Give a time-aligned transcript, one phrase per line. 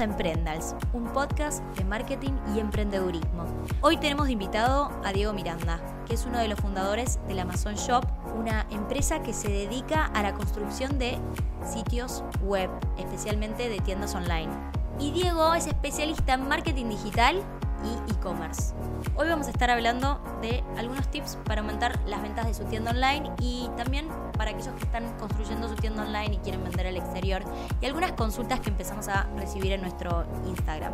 [0.00, 3.44] A Emprendals, un podcast de marketing y emprendedurismo.
[3.82, 7.74] Hoy tenemos de invitado a Diego Miranda, que es uno de los fundadores del Amazon
[7.74, 11.18] Shop, una empresa que se dedica a la construcción de
[11.62, 14.50] sitios web, especialmente de tiendas online.
[14.98, 17.42] Y Diego es especialista en marketing digital
[17.84, 18.74] y e-commerce.
[19.16, 22.90] Hoy vamos a estar hablando de algunos tips para aumentar las ventas de su tienda
[22.90, 26.96] online y también para aquellos que están construyendo su tienda online y quieren vender al
[26.96, 27.42] exterior
[27.80, 30.92] y algunas consultas que empezamos a recibir en nuestro Instagram,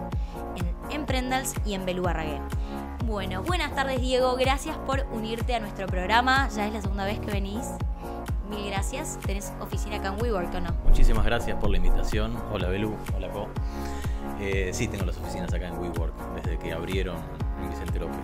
[0.57, 2.41] en Emprendals y en Belú Barragué.
[3.07, 7.21] Bueno, buenas tardes Diego, gracias por unirte a nuestro programa, ya es la segunda vez
[7.21, 7.67] que venís.
[8.49, 9.19] Mil gracias.
[9.27, 10.71] ¿Tenés oficina acá en WeWork o no?
[10.87, 12.35] Muchísimas gracias por la invitación.
[12.51, 13.49] Hola Belú, hola Co.
[14.41, 17.17] Eh, sí, tengo las oficinas acá en WeWork desde que abrieron
[17.61, 18.19] en Vicente López.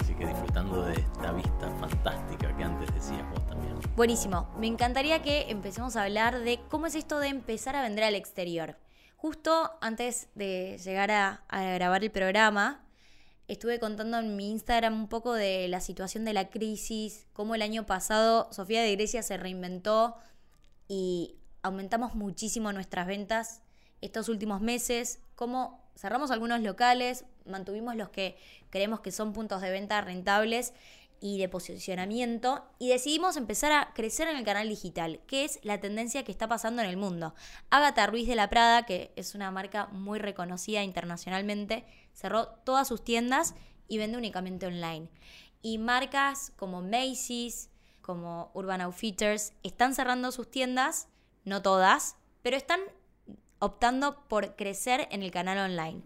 [0.00, 3.72] Así que disfrutando de esta vista fantástica que antes decías vos también.
[3.94, 4.52] Buenísimo.
[4.58, 8.16] Me encantaría que empecemos a hablar de cómo es esto de empezar a vender al
[8.16, 8.76] exterior.
[9.16, 12.84] Justo antes de llegar a, a grabar el programa,
[13.46, 17.62] estuve contando en mi Instagram un poco de la situación de la crisis, cómo el
[17.62, 20.16] año pasado Sofía de Grecia se reinventó
[20.88, 23.62] y aumentamos muchísimo nuestras ventas
[24.04, 28.36] estos últimos meses, cómo cerramos algunos locales, mantuvimos los que
[28.70, 30.72] creemos que son puntos de venta rentables
[31.20, 35.80] y de posicionamiento y decidimos empezar a crecer en el canal digital, que es la
[35.80, 37.34] tendencia que está pasando en el mundo.
[37.70, 43.02] Agatha Ruiz de la Prada, que es una marca muy reconocida internacionalmente, cerró todas sus
[43.02, 43.54] tiendas
[43.88, 45.08] y vende únicamente online.
[45.62, 47.70] Y marcas como Macy's,
[48.02, 51.08] como Urban Outfitters, están cerrando sus tiendas,
[51.44, 52.80] no todas, pero están
[53.64, 56.02] optando por crecer en el canal online.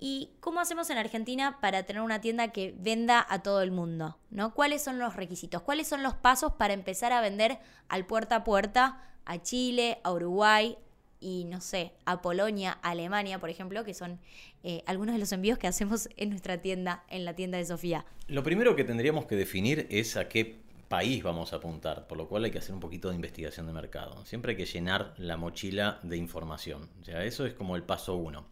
[0.00, 4.16] ¿Y cómo hacemos en Argentina para tener una tienda que venda a todo el mundo?
[4.30, 4.54] ¿no?
[4.54, 5.62] ¿Cuáles son los requisitos?
[5.62, 7.58] ¿Cuáles son los pasos para empezar a vender
[7.88, 10.78] al puerta a puerta a Chile, a Uruguay
[11.20, 14.20] y no sé, a Polonia, a Alemania, por ejemplo, que son
[14.62, 18.06] eh, algunos de los envíos que hacemos en nuestra tienda, en la tienda de Sofía?
[18.28, 22.28] Lo primero que tendríamos que definir es a qué país vamos a apuntar, por lo
[22.28, 24.24] cual hay que hacer un poquito de investigación de mercado.
[24.24, 26.88] Siempre hay que llenar la mochila de información.
[27.00, 28.46] O sea, eso es como el paso uno.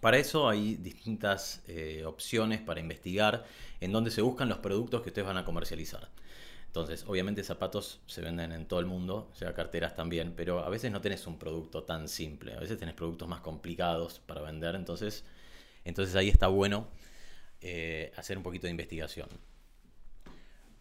[0.00, 3.44] Para eso hay distintas eh, opciones para investigar
[3.80, 6.08] en dónde se buscan los productos que ustedes van a comercializar.
[6.66, 10.68] Entonces, obviamente zapatos se venden en todo el mundo, o sea, carteras también, pero a
[10.68, 14.74] veces no tenés un producto tan simple, a veces tenés productos más complicados para vender,
[14.74, 15.24] entonces,
[15.84, 16.88] entonces ahí está bueno
[17.60, 19.28] eh, hacer un poquito de investigación.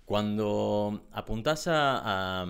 [0.06, 2.46] Cuando apuntás a,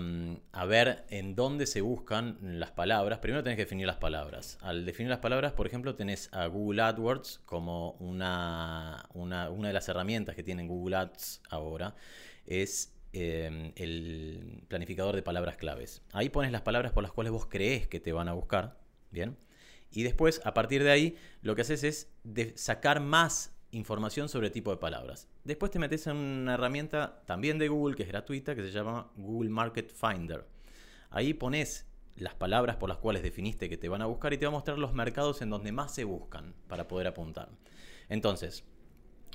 [0.66, 4.58] ver en dónde se buscan las palabras, primero tenés que definir las palabras.
[4.60, 9.88] Al definir las palabras, por ejemplo, tenés a Google AdWords como una, una, de las
[9.88, 11.94] herramientas que tiene Google Ads ahora.
[12.44, 16.02] Es em, el planificador de palabras claves.
[16.12, 18.80] Ahí pones las palabras por las cuales vos crees que te van a buscar.
[19.12, 19.36] Bien.
[19.92, 22.10] Y después, a partir de ahí, lo que haces es
[22.56, 25.28] sacar más información sobre tipo de palabras.
[25.44, 29.10] Después te metes en una herramienta también de Google que es gratuita que se llama
[29.16, 30.46] Google Market Finder.
[31.10, 31.86] Ahí pones
[32.16, 34.52] las palabras por las cuales definiste que te van a buscar y te va a
[34.52, 37.50] mostrar los mercados en donde más se buscan para poder apuntar.
[38.08, 38.64] Entonces,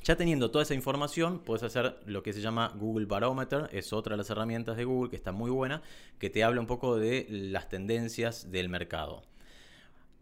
[0.03, 4.13] ya teniendo toda esa información, puedes hacer lo que se llama Google Barometer, es otra
[4.13, 5.81] de las herramientas de Google que está muy buena,
[6.19, 9.23] que te habla un poco de las tendencias del mercado.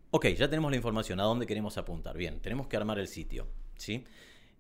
[0.10, 2.18] Ok, ya tenemos la información, a dónde queremos apuntar.
[2.18, 3.48] Bien, tenemos que armar el sitio.
[3.78, 4.04] ¿Sí?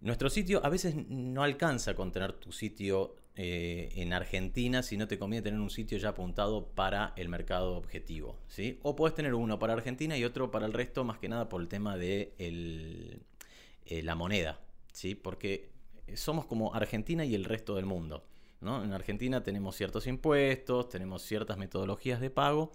[0.01, 5.07] Nuestro sitio a veces no alcanza con tener tu sitio eh, en Argentina si no
[5.07, 8.37] te conviene tener un sitio ya apuntado para el mercado objetivo.
[8.47, 8.79] ¿sí?
[8.83, 11.61] O puedes tener uno para Argentina y otro para el resto, más que nada por
[11.61, 14.59] el tema de eh, la moneda.
[14.91, 15.15] ¿sí?
[15.15, 15.69] Porque
[16.15, 18.23] somos como Argentina y el resto del mundo.
[18.61, 18.83] ¿no?
[18.83, 22.71] En Argentina tenemos ciertos impuestos, tenemos ciertas metodologías de pago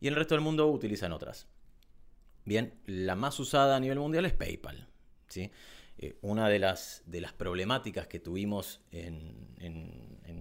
[0.00, 1.46] y el resto del mundo utilizan otras.
[2.44, 4.86] Bien, la más usada a nivel mundial es PayPal.
[5.28, 5.50] ¿sí?
[5.98, 9.52] Eh, una de las, de las problemáticas que tuvimos en,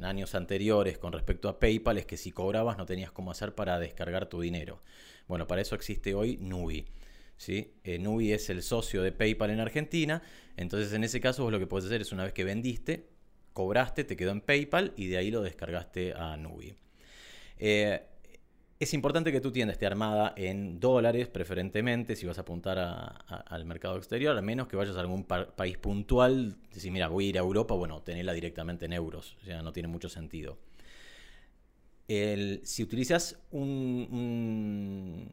[0.03, 3.79] años anteriores con respecto a PayPal es que si cobrabas no tenías cómo hacer para
[3.79, 4.83] descargar tu dinero.
[5.29, 6.85] Bueno, para eso existe hoy Nubi.
[7.38, 7.75] ¿sí?
[7.85, 10.21] Eh, Nubi es el socio de PayPal en Argentina,
[10.57, 13.07] entonces en ese caso vos lo que puedes hacer es una vez que vendiste,
[13.53, 16.75] cobraste, te quedó en PayPal y de ahí lo descargaste a Nubi.
[17.57, 18.01] Eh,
[18.83, 23.65] es importante que tu tienda esté armada en dólares, preferentemente, si vas a apuntar al
[23.65, 26.56] mercado exterior, a menos que vayas a algún país puntual.
[26.74, 29.74] Decir, mira, voy a ir a Europa, bueno, tenerla directamente en euros, o sea, no
[29.74, 30.57] tiene mucho sentido.
[32.07, 35.29] si utilizas una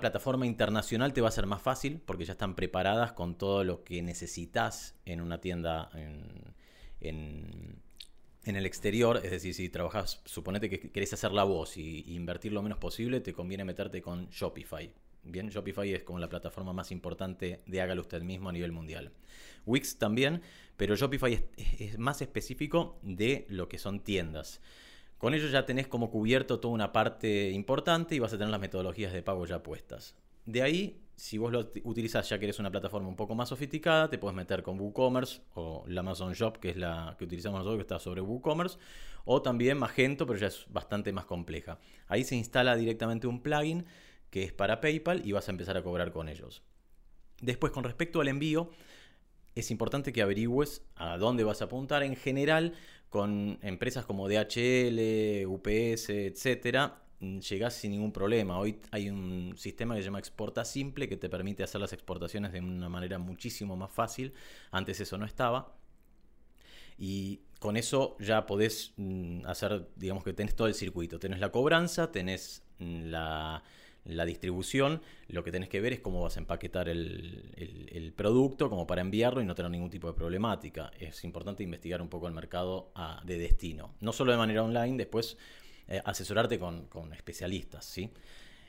[0.00, 3.84] plataforma internacional te va a ser más fácil porque ya están preparadas con todo lo
[3.84, 6.54] que necesitas en una tienda en
[7.04, 7.82] en
[8.44, 12.62] el exterior, es decir, si trabajas, suponete que querés hacer la voz y, invertir lo
[12.62, 14.92] menos posible, te conviene meterte con Shopify.
[15.22, 19.12] Bien, Shopify es como la plataforma más importante de hágalo usted mismo a nivel mundial.
[19.64, 20.42] Wix también,
[20.76, 21.42] pero Shopify
[21.78, 24.60] es, más específico de lo que son tiendas.
[25.16, 28.60] Con ello ya tenés como cubierto toda una parte importante y vas a tener las
[28.60, 30.14] metodologías de pago ya puestas.
[30.44, 34.08] De ahí, si vos lo utilizás ya que eres una plataforma un poco más sofisticada,
[34.08, 37.78] te puedes meter con WooCommerce o la Amazon Shop, que es la que utilizamos nosotros,
[37.78, 38.78] que está sobre WooCommerce,
[39.24, 41.78] o también Magento, pero ya es bastante más compleja.
[42.08, 43.86] Ahí se instala directamente un plugin
[44.30, 46.62] que es para PayPal y vas a empezar a cobrar con ellos.
[47.40, 48.70] Después, con respecto al envío,
[49.54, 52.02] es importante que averigües a dónde vas a apuntar.
[52.02, 52.74] En general,
[53.08, 57.03] con empresas como DHL, UPS, etcétera,
[57.40, 58.58] llegás sin ningún problema.
[58.58, 62.52] Hoy hay un sistema que se llama Exporta Simple que te permite hacer las exportaciones
[62.52, 64.32] de una manera muchísimo más fácil.
[64.70, 65.74] Antes eso no estaba.
[66.98, 71.18] Y con eso ya podés mm, hacer, digamos que tenés todo el circuito.
[71.18, 73.64] Tenés la cobranza, tenés mm, la,
[74.04, 78.86] la distribución, lo que tenés que ver es cómo vas a empaquetar el, producto como
[78.86, 80.92] para enviarlo y no tener ningún tipo de problemática.
[80.98, 84.98] Es importante investigar un poco el mercado ah, de destino, no solo de manera online,
[84.98, 85.36] después
[85.88, 88.10] eh, asesorarte con, especialistas, ¿sí?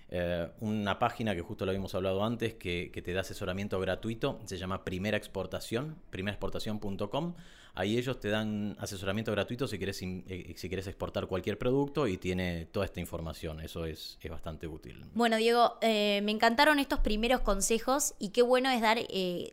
[0.09, 4.39] Eh, una página que justo lo habíamos hablado antes que, que, te da asesoramiento gratuito
[4.45, 7.33] se llama Primera Exportación, primeraexportación.com.
[7.73, 12.65] Ahí ellos te dan asesoramiento gratuito si quieres, eh, si exportar cualquier producto y tiene
[12.67, 13.59] toda esta información.
[13.61, 15.05] Eso es, bastante útil.
[15.13, 18.97] Bueno, Diego, me encantaron estos primeros consejos y qué bueno es dar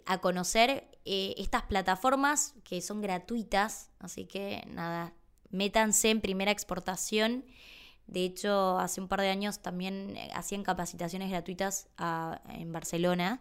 [0.06, 3.90] a conocer estas plataformas que son gratuitas.
[3.98, 5.14] Así que nada,
[5.52, 7.44] métanse en primera exportación.
[8.08, 11.88] De hecho, hace un par de años también hacían capacitaciones gratuitas
[12.48, 13.40] en Barcelona.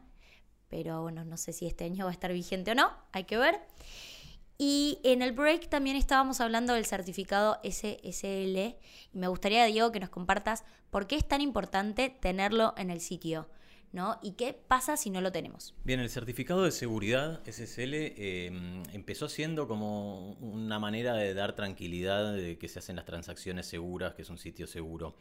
[0.70, 2.92] Pero bueno, no sé si este año va a estar vigente o no.
[3.12, 3.60] Hay que ver.
[4.58, 8.58] Y en el break también estábamos hablando del certificado SSL
[9.12, 13.02] y me gustaría, Diego, que nos compartas por qué es tan importante tenerlo en el
[13.02, 13.50] sitio.
[13.94, 14.20] ¿No?
[14.22, 15.74] ¿Y qué pasa si no lo tenemos?
[15.84, 22.34] Bien, el certificado de seguridad SSL em, empezó siendo como una manera de dar tranquilidad
[22.34, 25.16] de que se hacen las transacciones seguras, que es un sitio seguro,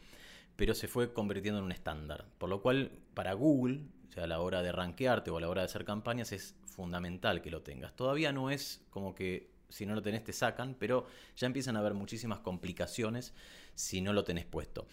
[0.55, 4.27] pero se fue convirtiendo en un estándar, por lo cual para Google, o sea, a
[4.27, 7.61] la hora de rankearte o a la hora de hacer campañas, es fundamental que lo
[7.61, 7.95] tengas.
[7.95, 11.79] Todavía no es como que si no lo tenés te sacan, pero ya empiezan a
[11.79, 13.33] haber muchísimas complicaciones
[13.73, 14.87] si no lo tenés puesto.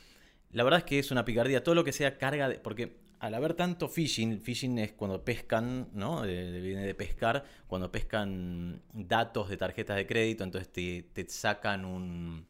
[0.53, 2.59] La verdad es que es una picardía, todo lo que sea carga de...
[2.59, 6.23] Porque al haber tanto phishing, phishing es cuando pescan, ¿no?
[6.23, 12.47] viene de pescar, cuando pescan datos de tarjetas de crédito, entonces te, sacan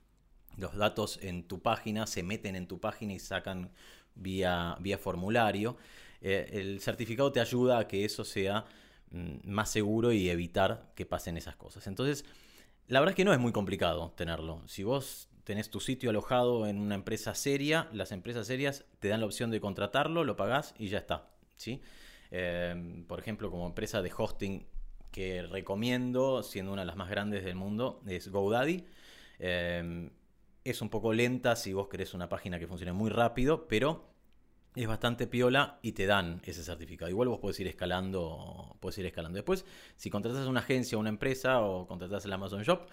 [0.56, 3.70] los datos en tu página, se meten en tu página y sacan
[4.14, 5.76] vía, vía formulario.
[6.20, 8.64] Eh, el certificado te ayuda a que eso sea
[9.10, 11.86] Mm, más seguro y evitar que pasen esas cosas.
[11.86, 12.24] Entonces,
[12.88, 14.62] la verdad es que no es muy complicado tenerlo.
[14.66, 19.20] Si vos tenés tu sitio alojado en una empresa seria, las empresas serias te dan
[19.20, 21.30] la opción de contratarlo, lo pagás y ya está.
[21.56, 21.80] ¿sí?
[22.30, 24.66] Em, por ejemplo, como empresa de hosting
[25.10, 28.84] que recomiendo, siendo una de las más grandes del mundo, es GoDaddy.
[29.38, 30.10] Em,
[30.64, 34.04] es un poco lenta si vos querés una página que funcione muy rápido, pero
[34.76, 37.10] es bastante piola y te dan ese certificado.
[37.10, 39.36] Igual vos podés ir escalando, puedes ir escalando.
[39.36, 39.64] Después,
[39.96, 42.86] si contratas una agencia una empresa o contratas el Amazon Shop,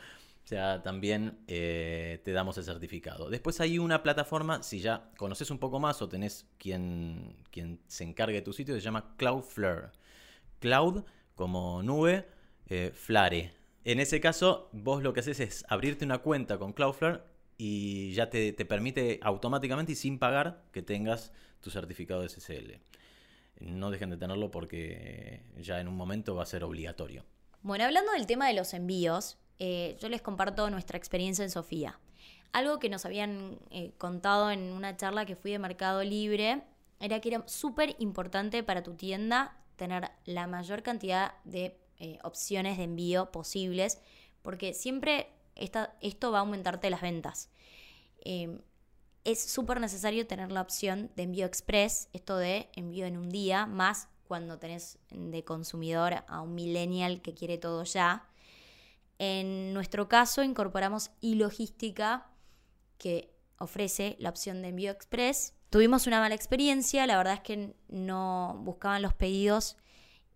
[0.46, 3.32] o sea, también eh, te damos el certificado.
[3.32, 8.04] Después hay una plataforma, si ya conoces un poco más o tenés quien, quien se
[8.04, 9.90] encargue de tu sitio, se llama Cloudflare.
[10.60, 12.28] Cloud como nube,
[12.68, 13.56] eh, Flare.
[13.86, 17.22] En ese caso, vos lo que haces es abrirte una cuenta con Cloudflare
[17.58, 22.80] y ya te, te permite automáticamente y sin pagar que tengas tu certificado de SSL.
[23.62, 27.26] No dejen de tenerlo porque ya en un momento va a ser obligatorio.
[27.64, 32.00] Bueno, hablando del tema de los envíos, eh, yo les comparto nuestra experiencia en Sofía.
[32.52, 36.64] Algo que nos habían eh, contado en una charla que fui de Mercado Libre
[37.00, 42.78] era que era súper importante para tu tienda tener la mayor cantidad de eh, opciones
[42.78, 44.02] de envío posibles,
[44.42, 47.50] porque siempre esto va a aumentarte las ventas.
[48.24, 48.60] Em,
[49.24, 53.66] es súper necesario tener la opción de envío express, esto de envío en un día,
[53.66, 58.28] más cuando tenés de consumidor a un millennial que quiere todo ya.
[59.20, 62.30] En nuestro caso incorporamos e-logística
[62.98, 65.54] que ofrece la opción de envío express.
[65.70, 69.78] Tuvimos una mala experiencia, la verdad es que no buscaban los pedidos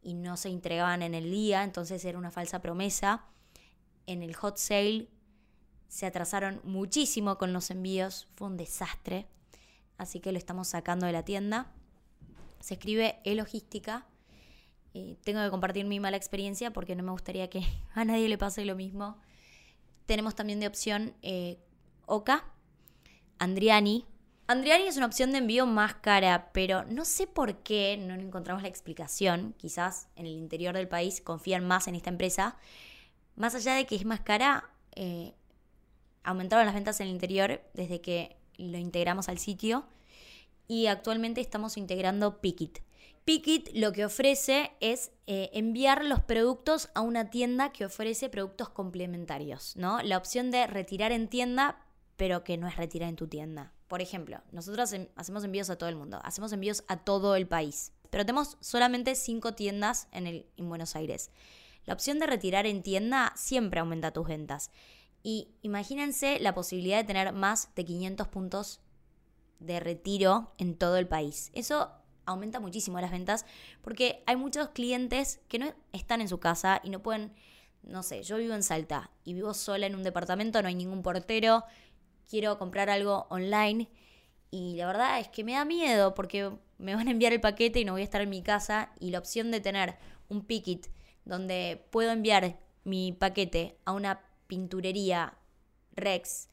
[0.01, 3.25] y no se entregaban en el día, entonces era una falsa promesa.
[4.05, 5.09] En el hot sale
[5.89, 9.27] se atrasaron muchísimo con los envíos, fue un desastre,
[9.97, 11.73] así que lo estamos sacando de la tienda.
[12.59, 14.05] Se escribe e-logística.
[15.23, 17.63] Tengo que compartir mi mala experiencia porque no me gustaría que
[17.93, 19.17] a nadie le pase lo mismo.
[20.05, 21.59] Tenemos también de opción eh,
[22.05, 22.45] Oca,
[23.37, 24.05] Andriani,
[24.49, 28.63] Andriani es una opción de envío más cara, pero no sé por qué no encontramos
[28.63, 29.53] la explicación.
[29.59, 32.57] Quizás en el interior del país confían más en esta empresa.
[33.35, 35.35] Más allá de que es más cara, eh,
[36.23, 39.85] aumentaron las ventas en el interior desde que lo integramos al sitio
[40.67, 42.79] y actualmente estamos integrando Pickit.
[43.25, 48.69] Pickit lo que ofrece es eh, enviar los productos a una tienda que ofrece productos
[48.69, 50.01] complementarios, ¿no?
[50.01, 51.85] La opción de retirar en tienda,
[52.17, 53.73] pero que no es retirar en tu tienda.
[53.87, 57.91] Por ejemplo, nosotros hacemos envíos a todo el mundo, hacemos envíos a todo el país,
[58.09, 61.31] pero tenemos solamente cinco tiendas en, en Buenos Aires.
[61.85, 64.71] La opción de retirar en tienda siempre aumenta tus ventas.
[65.23, 68.81] Y imagínense la posibilidad de tener más de 500 puntos
[69.59, 71.51] de retiro en todo el país.
[71.53, 71.91] Eso
[72.29, 73.45] aumenta muchísimo las ventas
[73.81, 77.33] porque hay muchos clientes que no están en su casa y no pueden,
[77.83, 81.01] no sé, yo vivo en Salta y vivo sola en un departamento, no hay ningún
[81.01, 81.63] portero,
[82.29, 83.89] quiero comprar algo online
[84.51, 87.79] y la verdad es que me da miedo porque me van a enviar el paquete
[87.79, 90.89] y no voy a estar en mi casa y la opción de tener un picket
[91.25, 95.37] donde puedo enviar mi paquete a una pinturería
[95.91, 96.47] Rex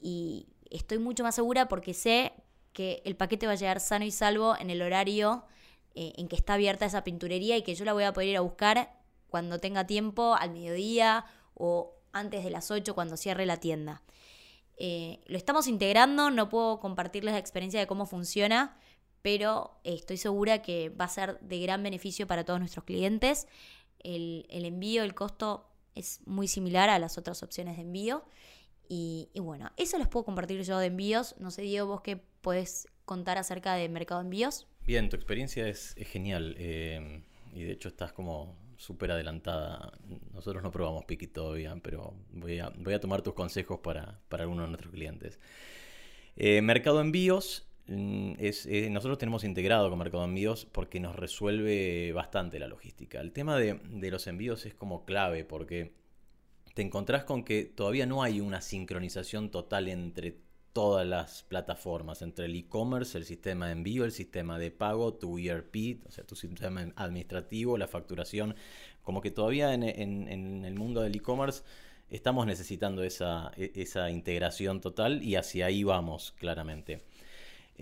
[0.00, 2.32] y estoy mucho más segura porque sé
[2.72, 5.44] que el paquete va a llegar sano y salvo en el horario
[5.94, 8.36] eh, en que está abierta esa pinturería y que yo la voy a poder ir
[8.36, 8.92] a buscar
[9.28, 11.24] cuando tenga tiempo, al mediodía
[11.54, 14.02] o antes de las 8 cuando cierre la tienda.
[14.76, 18.76] Eh, lo estamos integrando, no puedo compartirles la experiencia de cómo funciona,
[19.22, 23.46] pero estoy segura que va a ser de gran beneficio para todos nuestros clientes.
[23.98, 28.24] El, el envío, el costo es muy similar a las otras opciones de envío
[28.92, 31.36] y, bueno, eso les puedo compartir yo de envíos.
[31.38, 34.66] No sé, Diego, vos qué puedes contar acerca de mercado envíos.
[34.84, 36.56] Bien, tu experiencia es, genial.
[36.58, 37.22] Eh,
[37.54, 39.92] y de hecho estás como súper adelantada.
[40.32, 44.70] Nosotros no probamos Piki todavía, pero voy a, tomar tus consejos para, para algunos de
[44.70, 45.38] nuestros clientes.
[46.34, 47.68] Eh, mercado envíos.
[47.86, 53.20] Mm, es, eh, nosotros tenemos integrado con Mercado Envíos porque nos resuelve bastante la logística.
[53.20, 55.92] El tema de los envíos es como clave porque
[56.74, 60.38] te encontrás con que todavía no hay una sincronización total entre
[60.72, 65.38] todas las plataformas, entre el e-commerce, el sistema de envío, el sistema de pago, tu
[65.38, 68.54] ERP, o sea, tu sistema administrativo, la facturación,
[69.02, 69.82] como que todavía en,
[70.64, 71.64] el mundo del e-commerce
[72.08, 77.02] estamos necesitando esa, e, esa, integración total y hacia ahí vamos claramente.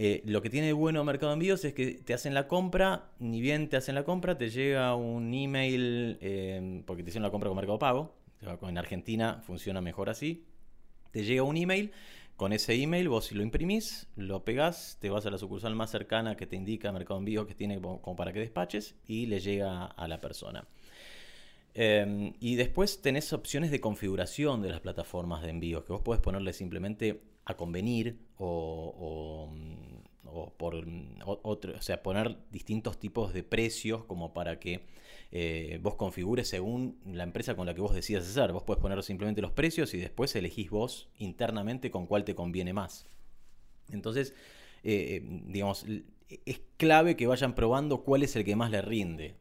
[0.00, 3.68] Eh, lo que tiene bueno Mercado Envíos es que te hacen la compra, ni bien
[3.68, 7.57] te hacen la compra, te llega un email, eh, porque te hicieron la compra con
[7.57, 10.47] Mercado Pago, en Argentina funciona mejor así.
[11.11, 11.92] Te llega un email,
[12.37, 16.37] con ese email vos lo imprimís, lo pegás, te vas a la sucursal más cercana
[16.37, 20.07] que te indica Mercado Envío que tiene como para que despaches y le llega a
[20.07, 20.66] la persona.
[21.75, 26.21] Em, y después tenés opciones de configuración de las plataformas de envío, que vos podés
[26.21, 29.49] ponerle simplemente a convenir o,
[30.57, 30.85] por
[31.25, 34.87] otro, o sea, poner distintos tipos de precios como para que
[35.30, 38.52] eh, vos configures según la empresa con la que vos decidas hacer.
[38.52, 42.73] Vos podés poner simplemente los precios y después elegís vos internamente con cuál te conviene
[42.73, 43.06] más.
[43.90, 44.35] Entonces,
[44.82, 45.85] eh, eh, digamos,
[46.47, 49.37] es clave que vayan probando cuál es el que más le rinde.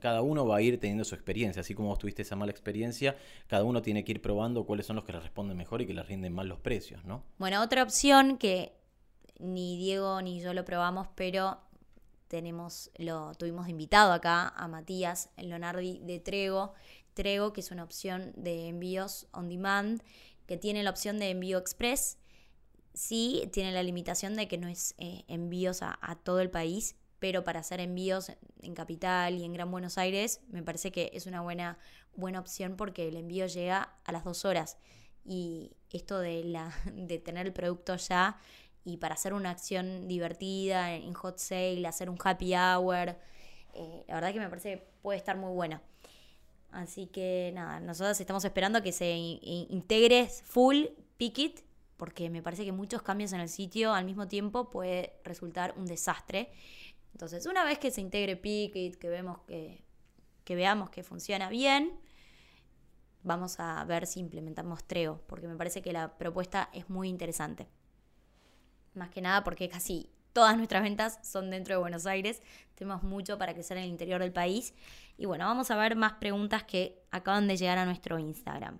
[0.00, 3.16] Cada uno va a ir teniendo su experiencia, así como vos tuviste esa mala experiencia,
[3.48, 5.92] cada uno tiene que ir probando cuáles son los que le responden mejor y que
[5.92, 7.22] le rinden más los precios, ¿no?
[7.36, 8.72] Bueno, otra opción que
[9.38, 11.58] ni Diego ni yo lo probamos, pero
[12.28, 16.74] tenemos, lo tuvimos invitado acá a Matías el Leonardi de Trego.
[17.14, 20.02] Trego, que es una opción de envíos on demand,
[20.46, 22.18] que tiene la opción de envío express.
[22.94, 27.44] Sí, tiene la limitación de que no es eh, envíos a, todo el país, pero
[27.44, 31.40] para hacer envíos en Capital y en Gran Buenos Aires, me parece que es una
[31.40, 31.78] buena,
[32.14, 34.78] buena opción porque el envío llega a las dos horas.
[35.24, 38.38] Y esto de, la, de tener el producto ya
[38.88, 43.16] y para hacer una acción divertida en hot sale, hacer un happy hour.
[43.74, 45.82] Eh, la verdad que me parece que puede estar muy bueno.
[46.70, 50.86] Así que nada, nosotros estamos esperando que se integre full
[51.18, 51.60] Pickit,
[51.98, 55.84] porque me parece que muchos cambios en el sitio al mismo tiempo puede resultar un
[55.84, 56.50] desastre.
[57.12, 59.82] Entonces, una vez que se integre Pickit, que vemos que,
[60.44, 61.92] que veamos que funciona bien,
[63.22, 67.68] vamos a ver si implementamos Treo, porque me parece que la propuesta es muy interesante
[68.98, 72.42] más que nada porque casi todas nuestras ventas son dentro de Buenos Aires.
[72.74, 74.74] Tenemos mucho para crecer en el interior del país.
[75.16, 78.78] Y bueno, vamos a ver más preguntas que acaban de llegar a nuestro Instagram.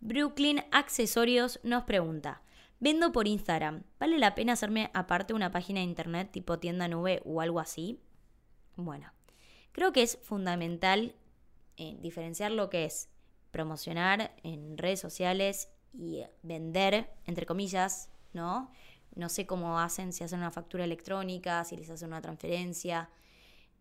[0.00, 2.42] Brooklyn Accesorios nos pregunta,
[2.78, 7.22] vendo por Instagram, ¿vale la pena hacerme aparte una página de internet tipo tienda nube
[7.24, 8.00] o algo así?
[8.76, 9.12] Bueno,
[9.72, 11.14] creo que es fundamental
[11.78, 13.08] eh, diferenciar lo que es
[13.50, 18.70] promocionar en redes sociales y vender, entre comillas, ¿no?
[19.16, 23.10] No sé cómo hacen, si hacen una factura electrónica, si les hacen una transferencia.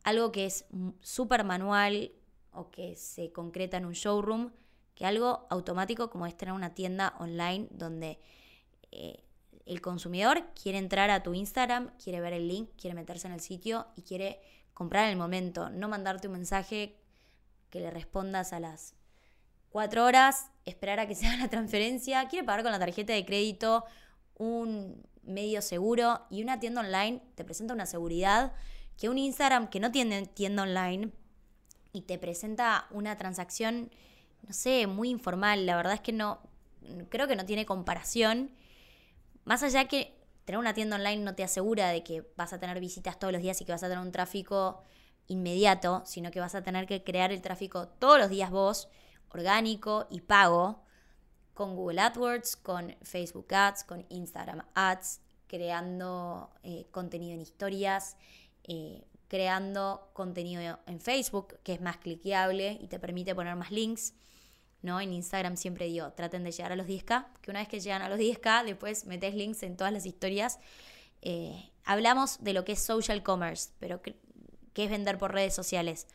[0.04, 0.66] Algo que es
[1.02, 2.12] súper manual
[2.52, 4.52] o que se concreta en un showroom,
[4.96, 8.20] que algo automático como es tener una tienda online donde
[8.92, 9.24] eh,
[9.66, 13.40] el consumidor quiere entrar a tu Instagram, quiere ver el link, quiere meterse en el
[13.40, 14.40] sitio y quiere
[14.74, 16.98] comprar en el momento, no mandarte un mensaje
[17.70, 18.96] que le respondas a las
[19.70, 23.26] cuatro horas, esperar a que se haga la transferencia, quiere pagar con la tarjeta de
[23.26, 23.86] crédito,
[24.36, 28.54] un medio seguro y una tienda online te presenta una seguridad
[28.98, 31.12] que un Instagram que no tiene tienda online
[31.92, 33.92] y te presenta una transacción,
[34.48, 36.40] no sé, muy informal, la verdad es que no,
[37.10, 38.52] creo que no tiene comparación.
[39.46, 40.16] Más allá que
[40.46, 43.42] tener una tienda online no te asegura de que vas a tener visitas todos los
[43.42, 44.82] días y que vas a tener un tráfico
[45.28, 48.90] inmediato, sino que vas a tener que crear el tráfico todos los días vos,
[49.30, 50.83] orgánico y pago,
[51.54, 58.18] con Google AdWords, con Facebook Ads, con Instagram Ads, creando eh, contenido en historias,
[58.64, 64.14] eh, creando contenido en Facebook, que es más cliqueable y te permite poner más links.
[64.84, 65.00] ¿no?
[65.00, 68.02] En Instagram siempre digo, traten de llegar a los 10K, que una vez que llegan
[68.02, 70.60] a los 10K, después metes links en todas las historias.
[71.22, 74.18] Eh, hablamos de lo que es social commerce, pero que,
[74.76, 76.08] es vender por redes sociales.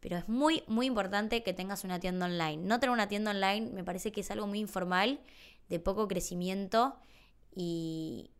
[0.00, 2.56] Pero es muy, muy importante que tengas una tienda online.
[2.58, 5.20] No tener una tienda online me parece que es algo muy informal,
[5.70, 6.96] de poco crecimiento
[7.54, 8.30] y,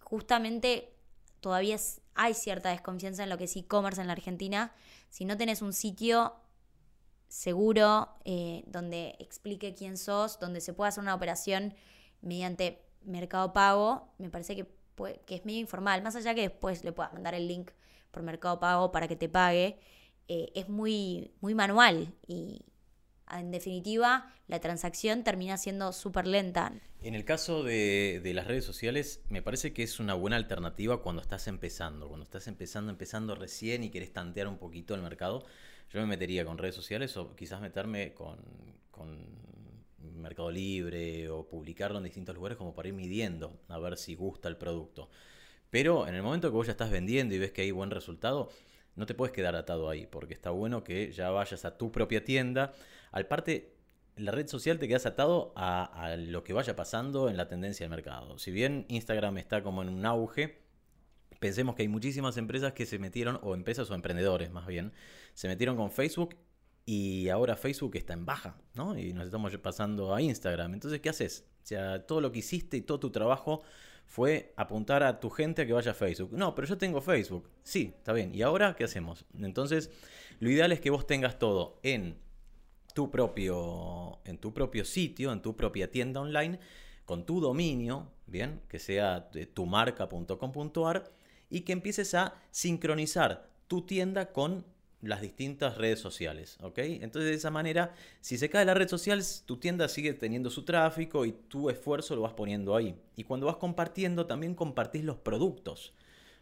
[0.00, 0.96] justamente
[1.40, 1.76] todavía
[2.14, 4.72] hay cierta desconfianza en lo que es e-commerce en la Argentina.
[5.10, 6.34] Si no tenés un sitio
[7.28, 11.74] seguro, eh, donde explique quién sos, donde se pueda hacer una operación
[12.20, 14.66] mediante Mercado Pago, me parece que,
[15.26, 17.70] que es medio informal, más allá que después le puedas mandar el link
[18.10, 19.78] por Mercado Pago para que te pague,
[20.32, 22.62] eh, es muy, muy manual y
[23.30, 26.72] en definitiva la transacción termina siendo súper lenta.
[27.02, 31.02] En el caso de, de, las redes sociales, me parece que es una buena alternativa
[31.02, 35.44] cuando estás empezando, cuando estás empezando, empezando recién y querés tantear un poquito el mercado
[35.92, 38.38] yo me metería con redes sociales o quizás meterme con,
[40.16, 44.48] Mercado Libre o publicarlo en distintos lugares como para ir midiendo a ver si gusta
[44.48, 45.10] el producto.
[45.68, 48.48] Pero en el momento que vos ya estás vendiendo y ves que hay buen resultado,
[48.96, 52.24] no te puedes quedar atado ahí, porque está bueno que ya vayas a tu propia
[52.24, 52.72] tienda.
[53.10, 53.74] Al parte,
[54.16, 57.84] la red social te quedas atado a, a, lo que vaya pasando en la tendencia
[57.84, 58.38] del mercado.
[58.38, 60.62] Si bien Instagram está como en un auge,
[61.40, 64.92] pensemos que hay muchísimas empresas que se metieron, o empresas o emprendedores más bien,
[65.34, 66.36] se metieron con Facebook
[66.84, 68.98] y ahora Facebook está en baja, ¿no?
[68.98, 70.74] Y nos estamos pasando a Instagram.
[70.74, 71.46] Entonces, ¿qué haces?
[71.62, 73.62] O sea, todo lo que hiciste y todo tu trabajo
[74.12, 76.34] fue apuntar a tu gente a que vaya a Facebook.
[76.34, 77.48] No, pero yo tengo Facebook.
[77.62, 78.34] Sí, está bien.
[78.34, 79.24] ¿Y ahora qué hacemos?
[79.40, 79.90] Entonces,
[80.38, 82.18] lo ideal es que vos tengas todo en
[82.92, 86.60] tu propio, en tu propio sitio, en tu propia tienda online,
[87.06, 91.10] con tu dominio, bien, que sea tumarca.com.ar
[91.48, 94.66] y que empieces a sincronizar tu tienda con
[95.02, 96.78] las distintas redes sociales, ¿ok?
[96.78, 100.64] Entonces de esa manera, si se cae la red social, tu tienda sigue teniendo su
[100.64, 102.94] tráfico y tu esfuerzo lo vas poniendo ahí.
[103.16, 105.92] Y cuando vas compartiendo, también compartís los productos.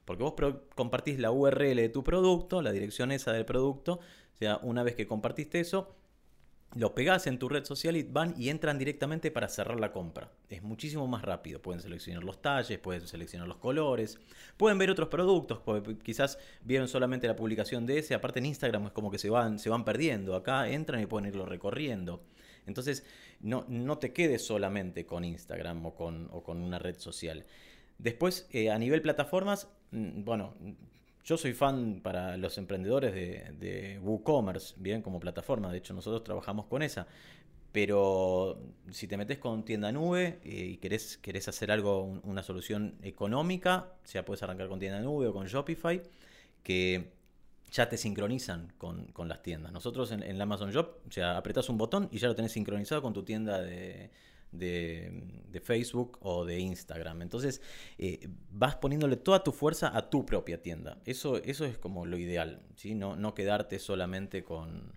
[0.04, 0.34] Porque vos
[0.74, 3.94] compartís la URL de tu producto, la dirección esa del producto.
[4.34, 5.94] O sea, una vez que compartiste eso,
[6.74, 10.30] lo pegás en tu red social y van y entran directamente para cerrar la compra.
[10.48, 11.60] Es muchísimo más rápido.
[11.60, 14.18] Pueden seleccionar los talles, pueden seleccionar los colores,
[14.56, 15.60] pueden ver otros productos,
[16.02, 18.14] quizás vieron solamente la publicación de ese.
[18.14, 20.36] Aparte en Instagram es como que se van, se van perdiendo.
[20.36, 22.22] Acá entran y pueden irlo recorriendo.
[22.66, 23.04] Entonces
[23.40, 27.46] no, no te quedes solamente con Instagram o con, o con una red social.
[27.98, 30.54] Después, eh, a nivel plataformas, mm, bueno,
[31.24, 35.70] yo soy fan para los emprendedores de, WooCommerce, bien, como plataforma.
[35.70, 37.06] De hecho, nosotros trabajamos con esa.
[37.72, 38.58] Pero
[38.90, 43.92] si te metes con tienda nube eh, y querés, querés hacer algo, una solución económica,
[44.02, 46.02] o sea, puedes arrancar con tienda nube o con Shopify,
[46.64, 47.12] que
[47.70, 49.70] ya te sincronizan con, las tiendas.
[49.70, 52.50] Nosotros en, en, la Amazon Shop, o sea, apretás un botón y ya lo tenés
[52.50, 54.10] sincronizado con tu tienda de,
[54.52, 57.22] de, Facebook o de Instagram.
[57.22, 57.60] Entonces
[57.98, 60.98] eh, vas poniéndole toda tu fuerza a tu propia tienda.
[61.04, 62.94] Eso, eso es como lo ideal, ¿sí?
[62.94, 64.92] no, no quedarte solamente con,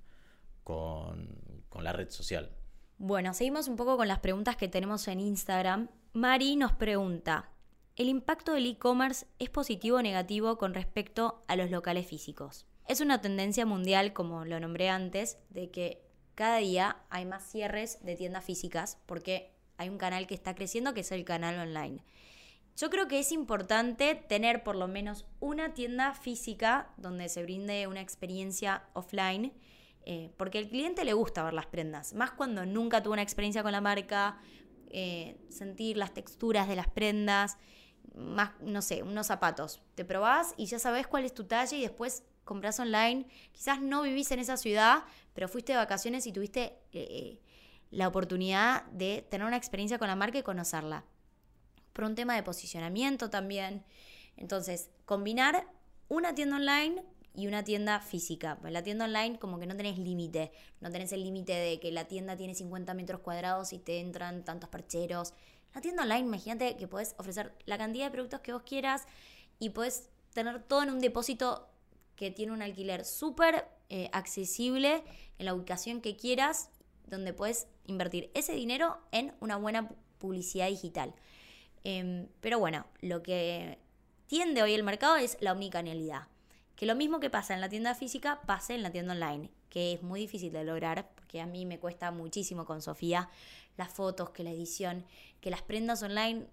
[0.64, 1.28] con,
[1.70, 2.50] con la red social.
[2.98, 5.90] Bueno, seguimos un poco con las preguntas que tenemos en Instagram.
[6.14, 7.50] Mari nos pregunta,
[7.96, 12.66] ¿el impacto del e-commerce es positivo o negativo con respecto a los locales físicos?
[12.88, 16.04] Es una tendencia mundial, como lo nombré antes, de que
[16.36, 20.94] cada día hay más cierres de tiendas físicas porque hay un canal que está creciendo
[20.94, 22.04] que es el canal online.
[22.76, 27.86] Yo creo que es importante tener por lo menos una tienda física donde se brinde
[27.88, 29.54] una experiencia offline,
[30.06, 33.62] eh, porque al cliente le gusta ver las prendas, más cuando nunca tuvo una experiencia
[33.62, 34.40] con la marca,
[34.90, 37.58] eh, sentir las texturas de las prendas.
[38.16, 39.82] más, no sé, unos zapatos.
[39.96, 43.26] Te probás y ya sabes cuál es tu talla y después compras online.
[43.52, 47.40] Quizás no vivís en esa ciudad, pero fuiste de vacaciones y tuviste eh,
[47.92, 51.06] la oportunidad de tener una experiencia con la marca y conocerla.
[51.94, 53.84] Por un tema de posicionamiento también.
[54.36, 55.68] Entonces, combinar
[56.10, 57.04] una tienda online
[57.36, 58.58] y una tienda física.
[58.62, 61.92] Pues la tienda online como que no tenés límite, no tenés el límite de que
[61.92, 65.34] la tienda tiene 50 metros cuadrados y te entran tantos percheros.
[65.74, 69.04] La tienda online, imagínate que puedes ofrecer la cantidad de productos que vos quieras
[69.60, 71.68] y puedes tener todo en un depósito
[72.16, 73.66] que tiene un alquiler súper
[73.96, 75.04] eh, accesible
[75.38, 76.72] en la ubicación que quieras,
[77.06, 81.14] donde puedes invertir ese dinero en una buena publicidad digital.
[81.84, 83.78] Em, pero bueno, lo que
[84.26, 86.28] tiende hoy el mercado es la omnicanalidad.
[86.76, 89.94] Que lo mismo que pasa en la tienda física pase en la tienda online, que
[89.94, 93.30] es muy difícil de lograr, porque a mí me cuesta muchísimo con Sofía
[93.78, 95.06] las fotos, que la edición,
[95.40, 96.48] que las prendas online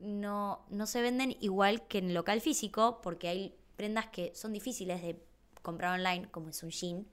[0.00, 4.52] no, no se venden igual que en el local físico, porque hay prendas que son
[4.52, 5.22] difíciles de
[5.62, 7.06] comprar online, como es un jean.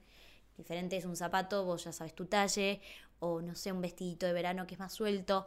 [0.56, 2.80] Diferente es un zapato, vos ya sabes tu talle,
[3.18, 5.46] o no sé, un vestidito de verano que es más suelto,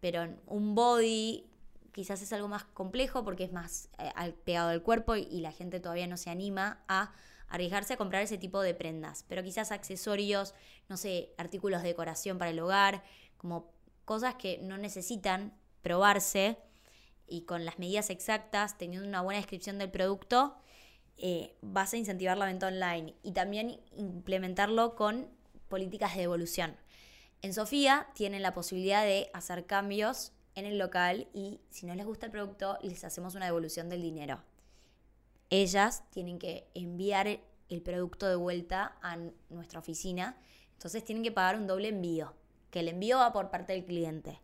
[0.00, 1.50] pero un body
[1.92, 5.80] quizás es algo más complejo porque es más eh, pegado al cuerpo y, la gente
[5.80, 7.12] todavía no se anima a
[7.48, 9.24] arriesgarse a comprar ese tipo de prendas.
[9.28, 10.54] Pero quizás accesorios,
[10.88, 13.02] no sé, artículos de decoración para el hogar,
[13.36, 13.72] como
[14.04, 16.58] cosas que no necesitan probarse
[17.26, 20.56] y con las medidas exactas, teniendo una buena descripción del producto,
[21.22, 25.28] eh, vas a incentivar la venta online y también implementarlo con
[25.68, 26.76] políticas de devolución.
[27.42, 32.06] En Sofía tienen la posibilidad de hacer cambios en el local y si no les
[32.06, 34.42] gusta el producto, les hacemos una devolución del dinero.
[35.50, 39.18] Ellas tienen que enviar el producto de vuelta a
[39.50, 40.38] nuestra oficina,
[40.72, 42.34] entonces tienen que pagar un doble envío,
[42.70, 44.40] que el envío va por parte del cliente.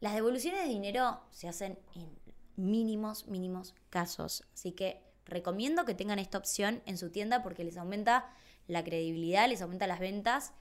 [0.00, 2.10] Las devoluciones de dinero se hacen en
[2.56, 7.76] mínimos, mínimos casos, así que recomiendo que tengan esta opción en su tienda porque les
[7.76, 8.30] aumenta
[8.66, 10.52] la credibilidad, les aumenta las ventas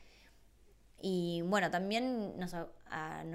[1.02, 2.56] y bueno, también nos,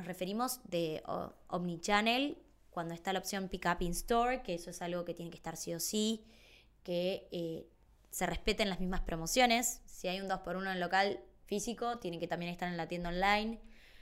[0.07, 1.03] referimos de
[1.49, 2.39] Omnichannel
[2.71, 5.37] cuando está la opción Pick Up in Store, que eso es algo que tiene que
[5.37, 6.25] estar sí o sí,
[6.85, 7.67] que eh,
[8.11, 9.81] se respeten las mismas promociones.
[9.87, 13.61] Si hay un 2x1 en local físico, tiene que también estar en la tienda online.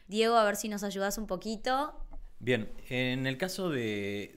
[0.08, 2.03] Diego, a ver si nos ayudas un poquito.
[2.38, 4.36] Bien, en el caso de,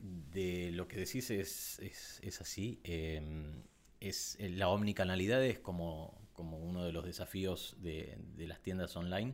[0.74, 2.80] lo que decís es, es, así.
[2.84, 3.64] Em,
[4.00, 9.34] es, la omnicanalidad es como como uno de los desafíos de, las tiendas online,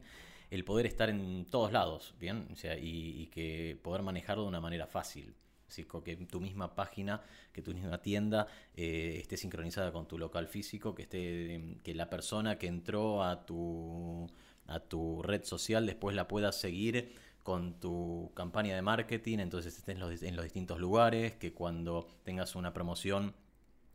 [0.49, 2.47] el poder estar en todos lados, ¿bien?
[2.52, 5.36] O sea, y, que poder manejarlo de una manera fácil.
[5.67, 7.21] Así que tu misma página,
[7.52, 12.10] que tu misma tienda eh, esté sincronizada con tu local físico, que esté que la
[12.10, 14.28] persona que entró a tu
[14.67, 19.95] a tu red social después la pueda seguir con tu campaña de marketing, entonces estés
[19.95, 23.36] en los, distintos lugares, que cuando tengas una promoción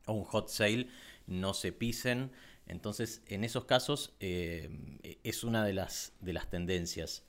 [0.05, 0.87] o un hot sale
[1.27, 2.31] no se pisen.
[2.67, 7.23] Entonces, en esos casos eh, es una de las, de las tendencias.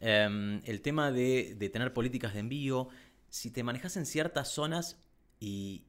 [0.00, 2.88] Em, el tema de, tener políticas de envío,
[3.30, 4.98] si te manejas en ciertas zonas
[5.40, 5.84] y,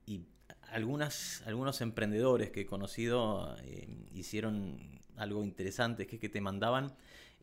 [0.71, 6.95] algunas, algunos emprendedores que he conocido eh, hicieron algo interesante, es que te mandaban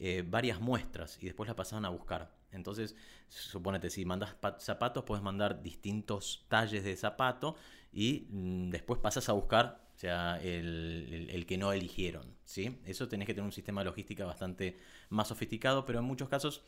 [0.05, 2.35] eh, varias muestras y después las pasaban a buscar.
[2.51, 2.97] Entonces,
[3.29, 7.55] supónete, si mandas zapatos, puedes mandar distintos talles de zapato
[7.93, 12.81] y mm, después pasas a buscar o sea, el, que no eligieron, ¿sí?
[12.85, 14.77] Eso tenés que tener un sistema de logística bastante
[15.09, 16.65] más sofisticado, pero en muchos casos,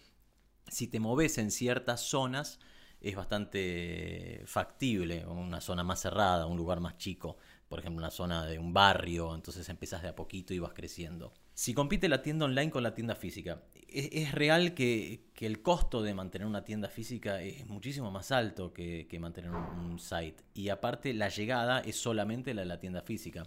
[0.68, 2.60] si te moves en ciertas zonas,
[3.00, 8.46] es bastante factible, una zona más cerrada, un lugar más chico, por ejemplo, una zona
[8.46, 11.32] de un barrio, entonces empezás de a poquito y vas creciendo.
[11.54, 16.12] Si compite la tienda online con la tienda física, es, real que, el costo de
[16.12, 20.42] mantener una tienda física es muchísimo más alto que, mantener un, site.
[20.52, 23.46] Y aparte, la llegada es solamente la de la tienda física.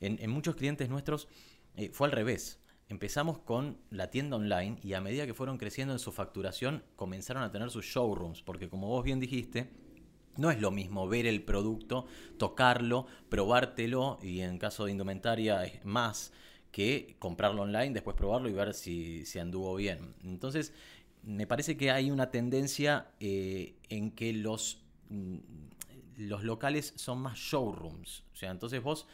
[0.00, 1.28] En, muchos clientes nuestros
[1.76, 2.60] eh, fue al revés.
[2.88, 7.42] Empezamos con la tienda online y a medida que fueron creciendo en su facturación, comenzaron
[7.44, 9.70] a tener sus showrooms, porque como vos bien dijiste,
[10.36, 12.06] no es lo mismo ver el producto,
[12.38, 16.32] tocarlo, probártelo y en caso de indumentaria es más
[16.70, 20.14] que comprarlo online, después probarlo y ver si, se anduvo bien.
[20.24, 20.72] Entonces,
[21.22, 25.36] me parece que hay una tendencia eh, en que los, mm,
[26.16, 28.24] los locales son más showrooms.
[28.32, 29.06] O sea, entonces vos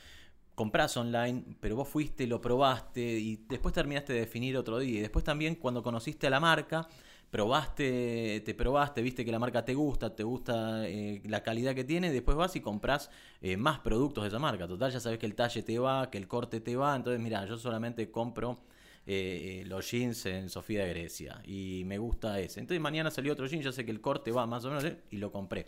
[0.55, 4.99] compras online, pero vos fuiste, lo probaste y después terminaste de definir otro día.
[4.99, 6.89] Y después también cuando conociste a la marca,
[7.31, 11.85] probaste, te probaste, viste que la marca te gusta, te gusta eh, la calidad que
[11.85, 14.67] tiene, después vas y compras eh, más productos de esa marca.
[14.67, 17.45] Total, ya sabes que el talle te va, que el corte te va, entonces mira,
[17.47, 18.59] yo solamente compro
[19.07, 22.61] eh, los jeans en Sofía de Grecia y me gusta ese.
[22.61, 25.17] Entonces mañana salió otro jean, ya sé que el corte va más o menos y
[25.19, 25.67] lo compré.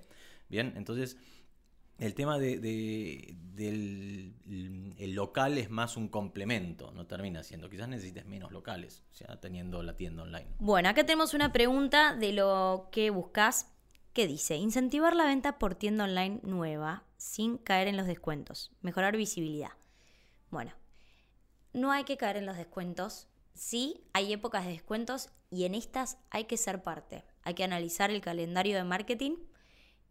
[0.48, 1.16] Bien, entonces
[2.02, 2.58] el tema de,
[3.54, 4.34] del
[4.98, 7.70] el local es más un complemento, no termina siendo.
[7.70, 10.48] Quizás necesites menos locales, sea, teniendo la tienda online.
[10.58, 13.68] Bueno, acá tenemos una pregunta de lo que buscas
[14.12, 19.16] que dice, incentivar la venta por tienda online nueva sin caer en los descuentos, mejorar
[19.16, 19.70] visibilidad.
[20.50, 20.72] Bueno,
[21.72, 26.18] no hay que caer en los descuentos, sí hay épocas de descuentos y en estas
[26.30, 27.24] hay que ser parte.
[27.42, 29.36] Hay que analizar el calendario de marketing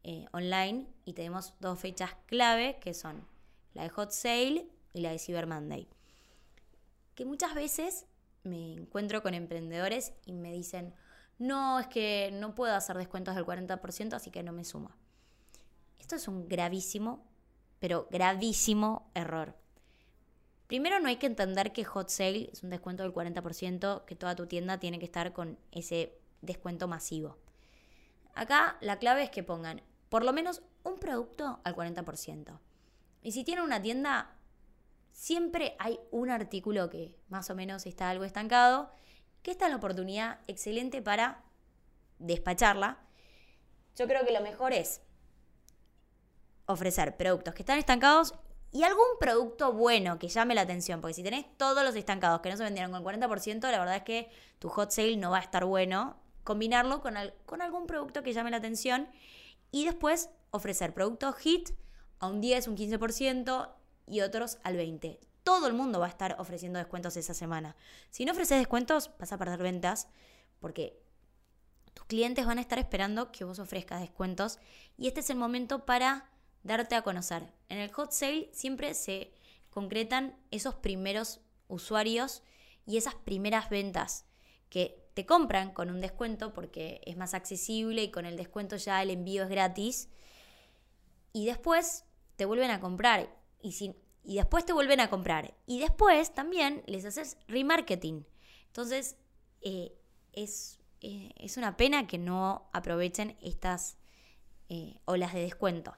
[0.04, 3.28] eh, online y tenemos dos fechas clave que son
[3.74, 5.88] la de Hot Sale y la de Cyber Monday.
[7.16, 8.06] Que muchas veces
[8.44, 10.94] me encuentro con emprendedores y me dicen,
[11.38, 14.96] no, es que no puedo hacer descuentos del 40%, así que no me suma.
[16.00, 17.26] Esto es un gravísimo,
[17.80, 19.56] pero gravísimo error.
[20.68, 24.36] Primero no hay que entender que Hot Sale es un descuento del 40%, que toda
[24.36, 27.38] tu tienda tiene que estar con ese descuento masivo.
[28.34, 32.60] Acá la clave es que pongan por lo menos un producto al 40%.
[33.22, 34.36] Y si tienen una tienda,
[35.14, 38.92] siempre hay un artículo que más o menos está algo estancado,
[39.42, 41.46] que está en la oportunidad excelente para
[42.20, 42.98] despacharla.
[43.96, 45.00] Yo creo que lo mejor es
[46.66, 48.36] ofrecer productos que están estancados
[48.70, 52.50] y algún producto bueno que llame la atención, porque si tenés todos los estancados que
[52.50, 55.38] no se vendieron con el 40%, la verdad es que tu hot sale no va
[55.38, 56.18] a estar bueno.
[56.44, 59.08] Combinarlo con, con algún producto que llame la atención
[59.72, 61.70] y después ofrecer productos HIT
[62.20, 63.74] a un 10, un 15%
[64.08, 65.18] y otros al 20%.
[65.44, 67.76] Todo el mundo va a estar ofreciendo descuentos esa semana.
[68.12, 70.08] Si no ofreces descuentos, vas a perder ventas
[70.60, 71.02] porque
[71.94, 74.60] tus clientes van a estar esperando que vos ofrezcas descuentos
[74.98, 76.30] y este es el momento para
[76.64, 77.52] darte a conocer.
[77.70, 79.34] En el hot sale siempre se
[79.72, 82.44] concretan esos primeros usuarios
[82.86, 84.26] y esas primeras ventas
[84.70, 89.02] que te compran con un descuento porque es más accesible y con el descuento ya
[89.02, 90.10] el envío es gratis.
[91.34, 93.30] Y después te vuelven a comprar.
[93.62, 95.54] Y, y después te vuelven a comprar.
[95.66, 98.26] Y después también les haces remarketing.
[98.68, 99.18] Entonces,
[99.62, 99.94] eh,
[100.34, 103.98] es, eh, es, una pena que no aprovechen estas
[104.70, 105.96] eh, olas de descuento.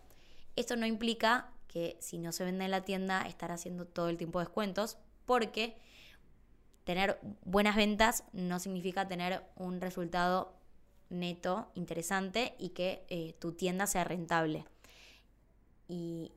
[0.55, 4.17] Esto no implica que si no se vende en la tienda, estar haciendo todo el
[4.17, 5.77] tiempo descuentos, porque
[6.83, 10.53] tener buenas ventas no significa tener un resultado
[11.09, 14.65] neto interesante y que eh, tu tienda sea rentable.
[15.87, 16.31] Y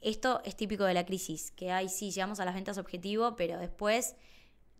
[0.00, 3.58] esto es típico de la crisis, que ahí sí llegamos a las ventas objetivo, pero
[3.58, 4.16] después,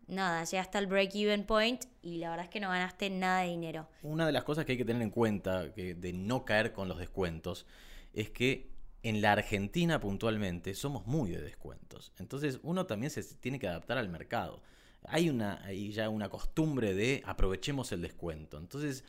[0.07, 3.87] nada, hasta el break-even point y la verdad es que no ganaste nada de dinero.
[4.03, 6.99] Una de las cosas que hay que tener en cuenta de no caer con los
[6.99, 7.65] descuentos
[8.13, 8.69] es que
[9.03, 12.11] en la Argentina puntualmente somos muy de descuentos.
[12.17, 14.61] Entonces uno también se tiene que adaptar al mercado
[15.03, 18.57] hay una, ya una costumbre de aprovechemos el descuento.
[18.57, 19.03] Entonces,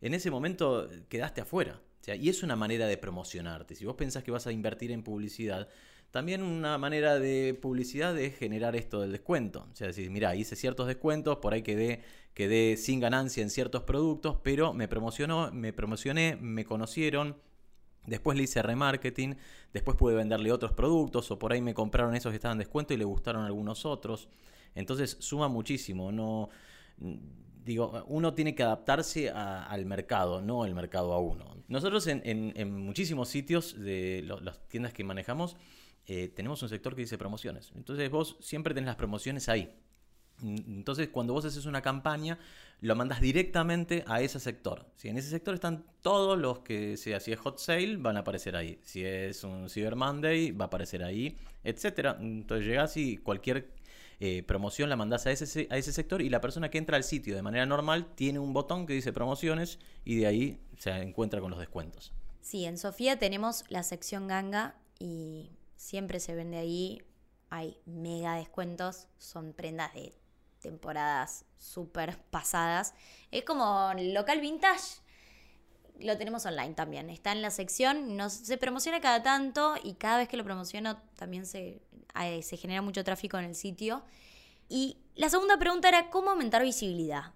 [0.00, 1.80] en ese momento quedaste afuera.
[2.06, 3.74] y es una manera de promocionarte.
[3.74, 5.68] Si vos pensás que vas a invertir en publicidad,
[6.10, 9.66] también una manera de publicidad es generar esto del descuento.
[9.72, 12.02] O sea, decir, mira, hice ciertos descuentos, por ahí quedé,
[12.34, 17.36] quedé sin ganancia en ciertos productos, pero me promocionó, me promocioné, me conocieron,
[18.06, 19.36] Después le hice remarketing,
[19.72, 22.94] después pude venderle otros productos o por ahí me compraron esos que estaban en descuento
[22.94, 24.28] y le gustaron algunos otros.
[24.74, 26.10] Entonces suma muchísimo.
[26.10, 26.48] No,
[27.64, 31.56] digo, uno tiene que adaptarse al mercado, no el mercado a uno.
[31.68, 35.56] Nosotros en, muchísimos sitios de las tiendas que manejamos
[36.06, 37.72] eh, tenemos un sector que dice promociones.
[37.76, 39.72] Entonces vos siempre tenés las promociones ahí.
[40.42, 42.38] Entonces, cuando vos haces una campaña,
[42.82, 44.84] lo mandas directamente a ese sector.
[44.96, 48.20] Si en ese sector están todos los que, sea, si es hot sale, van a
[48.20, 48.80] aparecer ahí.
[48.82, 52.18] Si es un Cyber Monday, va a aparecer ahí, etcétera.
[52.20, 53.72] Entonces llegás y cualquier
[54.18, 57.04] eh, promoción la mandás a ese, a ese sector y la persona que entra al
[57.04, 61.40] sitio de manera normal tiene un botón que dice promociones y de ahí se encuentra
[61.40, 62.12] con los descuentos.
[62.40, 67.00] Sí, en Sofía tenemos la sección ganga y siempre se vende ahí.
[67.48, 70.14] Hay mega descuentos, son prendas de
[70.62, 72.94] temporadas súper pasadas.
[73.30, 75.00] Es como local vintage,
[76.00, 77.10] lo tenemos online también.
[77.10, 80.96] Está en la sección, no, se promociona cada tanto y cada vez que lo promociono
[81.16, 81.82] también se
[82.20, 84.02] eh, se genera mucho tráfico en el sitio.
[84.68, 87.32] Y la segunda pregunta era cómo aumentar visibilidad.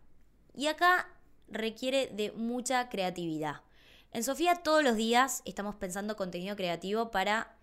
[0.55, 1.09] Y acá
[1.49, 3.63] requiere de mucha creatividad.
[4.13, 7.56] En Sofía todos los días estamos pensando contenido creativo para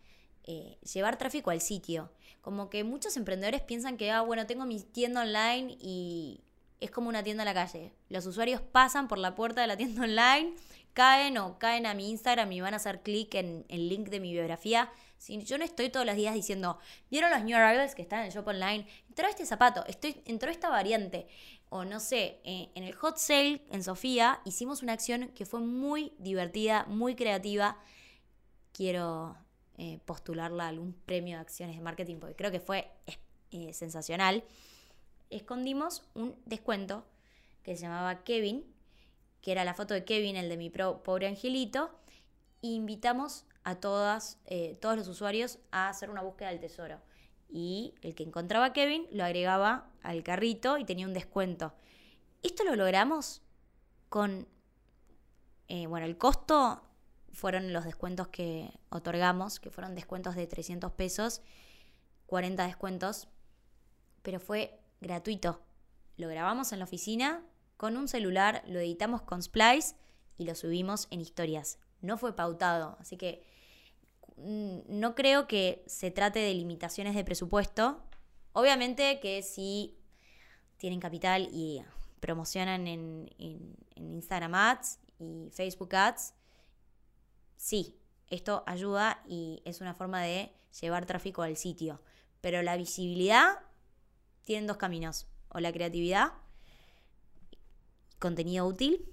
[0.44, 2.12] eh, llevar tráfico al sitio.
[2.42, 6.42] Como que muchos emprendedores piensan que, ah, bueno, tengo mi tienda online y
[6.82, 7.94] es como una tienda en la calle.
[8.10, 10.54] Los usuarios pasan por la puerta de la tienda online,
[10.94, 14.20] caen o caen a mi Instagram y van a hacer clic en el link de
[14.20, 16.78] mi biografía Si yo no estoy todos los días diciendo,
[17.10, 18.86] ¿vieron los New Arrivals que están en el shop online?
[19.08, 21.28] Entró este zapato, estoy, entró esta variante.
[21.70, 25.62] O no sé, eh, en el hot sale en Sofía hicimos una acción que fue
[25.62, 27.78] muy divertida, muy creativa.
[28.74, 29.38] Quiero
[29.78, 32.92] eh, postularla a algún premio de acciones de marketing porque creo que fue
[33.50, 34.44] eh, sensacional.
[35.32, 37.04] Escondimos un descuento
[37.64, 38.64] que se llamaba Kevin,
[39.42, 41.90] que era la foto de Kevin, el de mi pobre angelito,
[42.62, 47.00] e invitamos a todas, eh, todos los usuarios a hacer una búsqueda del tesoro.
[47.50, 51.74] Y el que encontraba Kevin lo agregaba al carrito y tenía un descuento.
[52.44, 53.42] Esto lo logramos
[54.10, 54.48] con,
[55.68, 56.84] bueno, el costo
[57.34, 61.42] fueron los descuentos que otorgamos, que fueron descuentos de 300 pesos,
[62.28, 63.28] 40 descuentos,
[64.22, 65.62] pero fue gratuito.
[66.16, 67.44] Lo grabamos en la oficina
[67.78, 69.96] con un celular, lo editamos con Splice
[70.38, 71.80] y lo subimos en historias.
[72.02, 73.44] No fue pautado, así que
[74.38, 78.02] Mm, no creo que se trate de limitaciones de presupuesto.
[78.54, 79.98] Obviamente que si
[80.78, 81.82] tienen capital y
[82.20, 83.30] promocionan en,
[83.96, 86.34] Instagram Ads y Facebook Ads,
[87.64, 87.98] sí,
[88.28, 92.02] esto ayuda y es una forma de llevar tráfico al sitio.
[92.42, 93.60] Pero la visibilidad
[94.44, 95.28] tiene dos caminos.
[95.48, 96.34] O la creatividad,
[98.20, 99.06] contenido útil,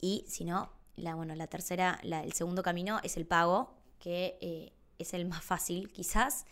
[0.00, 4.72] y si no, la, bueno, la tercera, el segundo camino es el pago, que eh,
[4.98, 6.44] es el más fácil quizás,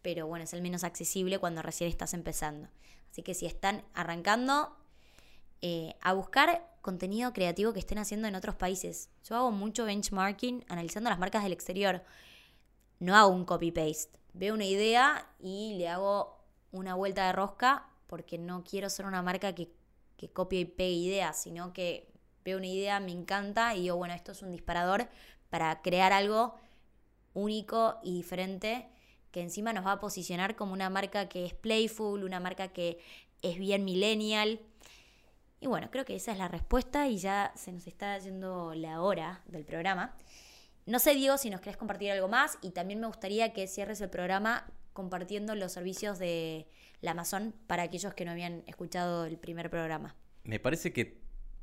[0.00, 2.68] pero bueno, es el menos accesible cuando recién estás empezando.
[3.10, 4.76] Así que si están arrancando,
[5.66, 9.08] eh, a buscar contenido creativo que estén haciendo en otros países.
[9.26, 12.04] Yo hago mucho benchmarking analizando las marcas del exterior.
[12.98, 14.18] No hago un copy-paste.
[14.34, 19.22] Veo una idea y le hago una vuelta de rosca porque no quiero ser una
[19.22, 19.72] marca que,
[20.18, 22.12] que copie y pegue ideas, sino que
[22.44, 25.08] veo una idea, me encanta y digo, bueno, esto es un disparador
[25.48, 26.56] para crear algo
[27.32, 28.90] único y diferente
[29.30, 32.98] que encima nos va a posicionar como una marca que es playful, una marca que
[33.40, 34.60] es bien millennial.
[35.64, 39.00] Y bueno, creo que esa es la respuesta y ya se nos está yendo la
[39.00, 40.14] hora del programa.
[40.84, 44.02] No sé, Diego, si nos querés compartir algo más y también me gustaría que cierres
[44.02, 46.68] el programa compartiendo los servicios de
[47.00, 50.14] la Amazon para aquellos que no habían escuchado el primer programa.
[50.42, 51.22] Me parece que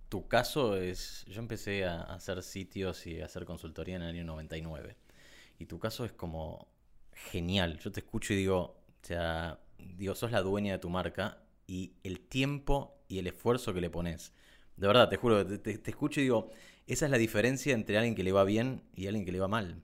[0.09, 4.23] tu caso es, yo empecé a hacer sitios y a hacer consultoría en el año
[4.23, 4.97] 99.
[5.59, 6.69] Y tu caso es como
[7.13, 7.77] genial.
[7.77, 11.93] Yo te escucho y digo, o sea, digo, sos la dueña de tu marca y
[12.03, 14.33] el tiempo y el esfuerzo que le pones.
[14.75, 16.51] De verdad, te juro, te, escucho y digo,
[16.85, 19.47] esa es la diferencia entre alguien que le va bien y alguien que le va
[19.47, 19.81] mal.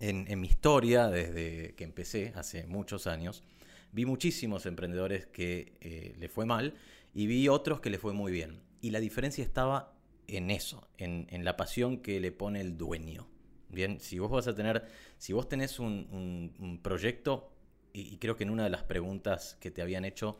[0.00, 3.42] En, mi historia, desde que empecé, hace muchos años,
[3.90, 6.74] vi muchísimos emprendedores que eh, le fue mal
[7.14, 8.60] y vi otros que le fue muy bien.
[8.82, 13.26] Y la diferencia estaba en eso, en, en la pasión que le pone el dueño.
[13.70, 17.50] Bien, si vos vas a tener, si vos tenés un, proyecto,
[17.94, 20.38] y, creo que en una de las preguntas que te habían hecho,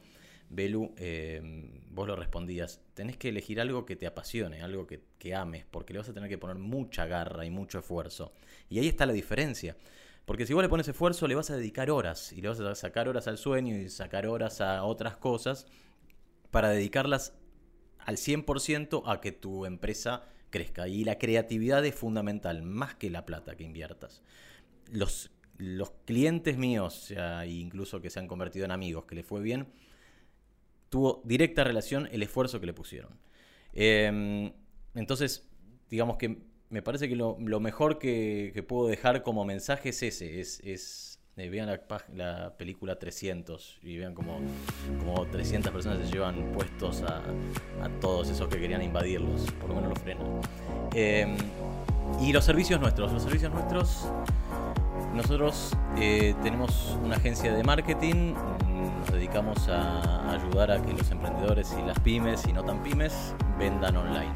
[0.50, 1.40] Belu, eh,
[1.90, 5.92] vos lo respondías, tenés que elegir algo que te apasione, algo que, que, ames, porque
[5.92, 8.32] le vas a tener que poner mucha garra y mucho esfuerzo.
[8.70, 9.76] Y ahí está la diferencia.
[10.24, 12.74] Porque si vos le pones esfuerzo, le vas a dedicar horas, y le vas a
[12.74, 15.66] sacar horas al sueño y sacar horas a otras cosas,
[16.50, 17.34] para dedicarlas
[17.98, 20.88] al 100% a que tu empresa crezca.
[20.88, 24.22] Y la creatividad es fundamental, más que la plata que inviertas.
[24.90, 27.12] Los, los clientes míos,
[27.46, 29.66] incluso que se han convertido en amigos, que les fue bien,
[30.88, 33.18] tuvo directa relación el esfuerzo que le pusieron.
[33.72, 34.52] Em,
[34.94, 35.48] entonces,
[35.90, 36.38] digamos que
[36.70, 41.68] me parece que lo, mejor que, puedo dejar como mensaje es ese, es eh, vean
[42.16, 44.40] la, película 300 y vean como,
[44.98, 47.22] como 300 personas se llevan puestos a,
[48.00, 50.26] todos esos que querían invadirlos, por lo menos los frenan.
[50.94, 51.36] Em,
[52.20, 54.08] y los servicios nuestros, los servicios nuestros,
[55.14, 58.34] nosotros eh, tenemos una agencia de marketing,
[58.90, 63.34] nos dedicamos a ayudar a que los emprendedores y las pymes y no tan pymes
[63.58, 64.32] vendan online.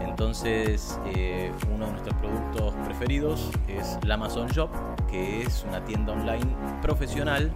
[0.00, 4.70] Entonces, eh, uno de nuestros productos preferidos es la Amazon Shop,
[5.10, 6.46] que es una tienda online
[6.82, 7.52] profesional,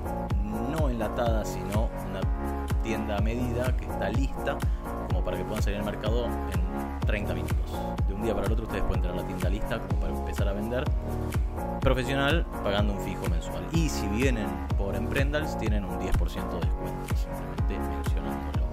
[0.70, 2.20] no enlatada, sino una
[2.82, 4.56] tienda a medida que está lista
[5.08, 7.72] como para que puedan salir al mercado en 30 minutos.
[8.06, 10.48] De un día para el otro ustedes pueden tener la tienda lista como para empezar
[10.48, 10.84] a vender
[11.80, 13.64] profesional pagando un fijo mensual.
[13.72, 18.68] Y si vienen por Emprendals tienen un 10% de descuento, simplemente mencionándolo.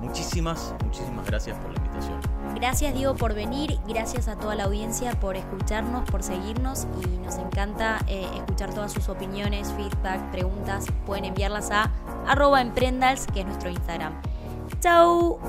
[0.00, 2.20] Muchísimas, muchísimas gracias por la invitación.
[2.54, 7.36] Gracias Diego por venir, gracias a toda la audiencia por escucharnos, por seguirnos y nos
[7.38, 10.86] encanta eh, escuchar todas sus opiniones, feedback, preguntas.
[11.06, 11.90] Pueden enviarlas a
[12.26, 14.12] arroba emprendals, que es nuestro Instagram.
[14.80, 15.40] ¡Chao!